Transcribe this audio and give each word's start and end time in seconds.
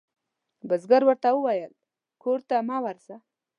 بزګر 0.67 1.01
ورته 1.05 1.29
وویل 1.33 1.71
کور 2.23 2.39
ته 2.49 2.55
مه 2.67 2.77
ورځه. 2.85 3.15